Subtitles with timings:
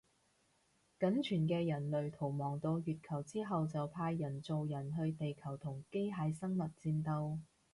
[0.99, 7.37] 僅存嘅人類逃亡到月球之後就派人造人去地球同機械生物戰鬥